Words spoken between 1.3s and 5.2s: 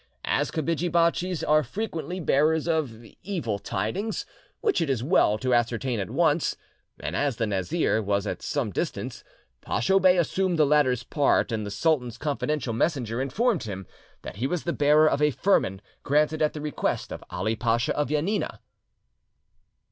are frequently bearers of evil tidings, which it is